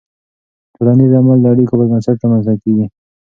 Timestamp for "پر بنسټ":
1.79-2.17